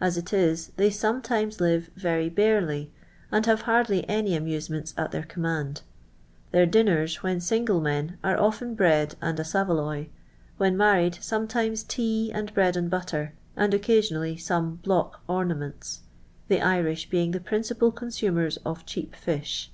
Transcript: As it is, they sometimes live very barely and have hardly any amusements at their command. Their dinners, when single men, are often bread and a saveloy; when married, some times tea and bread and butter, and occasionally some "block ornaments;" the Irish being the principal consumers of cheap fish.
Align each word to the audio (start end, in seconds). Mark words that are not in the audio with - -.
As 0.00 0.16
it 0.16 0.32
is, 0.32 0.68
they 0.76 0.90
sometimes 0.90 1.60
live 1.60 1.90
very 1.96 2.28
barely 2.28 2.92
and 3.32 3.44
have 3.46 3.62
hardly 3.62 4.08
any 4.08 4.36
amusements 4.36 4.94
at 4.96 5.10
their 5.10 5.24
command. 5.24 5.82
Their 6.52 6.66
dinners, 6.66 7.16
when 7.24 7.40
single 7.40 7.80
men, 7.80 8.16
are 8.22 8.38
often 8.38 8.76
bread 8.76 9.16
and 9.20 9.40
a 9.40 9.44
saveloy; 9.44 10.06
when 10.56 10.76
married, 10.76 11.18
some 11.20 11.48
times 11.48 11.82
tea 11.82 12.30
and 12.32 12.54
bread 12.54 12.76
and 12.76 12.88
butter, 12.88 13.34
and 13.56 13.74
occasionally 13.74 14.36
some 14.36 14.76
"block 14.84 15.22
ornaments;" 15.26 16.02
the 16.46 16.62
Irish 16.62 17.10
being 17.10 17.32
the 17.32 17.40
principal 17.40 17.90
consumers 17.90 18.58
of 18.58 18.86
cheap 18.86 19.16
fish. 19.16 19.72